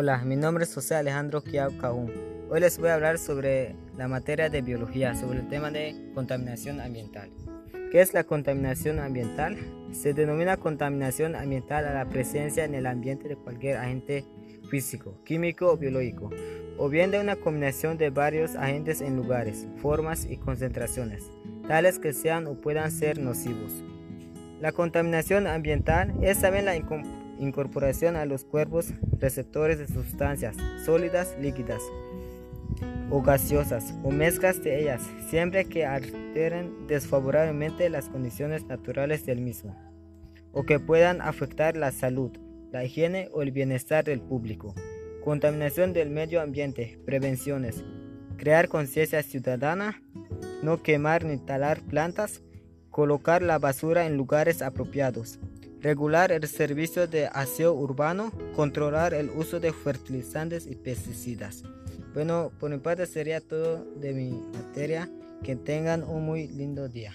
[0.00, 2.12] Hola, mi nombre es José Alejandro Kiao Caún.
[2.48, 6.80] Hoy les voy a hablar sobre la materia de biología, sobre el tema de contaminación
[6.80, 7.28] ambiental.
[7.90, 9.58] ¿Qué es la contaminación ambiental?
[9.90, 14.24] Se denomina contaminación ambiental a la presencia en el ambiente de cualquier agente
[14.70, 16.30] físico, químico o biológico,
[16.76, 21.28] o bien de una combinación de varios agentes en lugares, formas y concentraciones,
[21.66, 23.82] tales que sean o puedan ser nocivos.
[24.60, 26.76] La contaminación ambiental es también la
[27.38, 31.82] incorporación a los cuerpos receptores de sustancias sólidas, líquidas
[33.10, 39.76] o gaseosas o mezclas de ellas, siempre que alteren desfavorablemente las condiciones naturales del mismo
[40.52, 42.32] o que puedan afectar la salud,
[42.72, 44.74] la higiene o el bienestar del público.
[45.24, 47.84] Contaminación del medio ambiente, prevenciones,
[48.36, 50.02] crear conciencia ciudadana,
[50.62, 52.42] no quemar ni talar plantas,
[52.90, 55.38] colocar la basura en lugares apropiados,
[55.80, 61.62] regular el servicio de aseo urbano, controlar el uso de fertilizantes y pesticidas.
[62.14, 65.08] Bueno, por mi parte sería todo de mi materia.
[65.42, 67.12] Que tengan un muy lindo día.